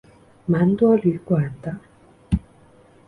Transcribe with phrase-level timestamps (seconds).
[0.47, 1.77] 蛮多旅馆的